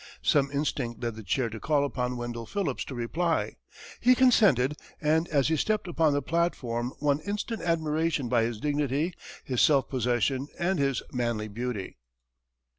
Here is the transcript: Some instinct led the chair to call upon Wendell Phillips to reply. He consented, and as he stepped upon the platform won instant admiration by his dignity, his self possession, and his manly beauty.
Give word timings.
Some 0.23 0.49
instinct 0.51 1.03
led 1.03 1.13
the 1.13 1.21
chair 1.21 1.47
to 1.47 1.59
call 1.59 1.85
upon 1.85 2.17
Wendell 2.17 2.47
Phillips 2.47 2.83
to 2.85 2.95
reply. 2.95 3.57
He 3.99 4.15
consented, 4.15 4.75
and 4.99 5.27
as 5.27 5.49
he 5.49 5.55
stepped 5.55 5.87
upon 5.87 6.13
the 6.13 6.23
platform 6.23 6.91
won 6.99 7.19
instant 7.19 7.61
admiration 7.61 8.27
by 8.27 8.41
his 8.41 8.59
dignity, 8.59 9.13
his 9.43 9.61
self 9.61 9.89
possession, 9.89 10.47
and 10.57 10.79
his 10.79 11.03
manly 11.11 11.49
beauty. 11.49 11.99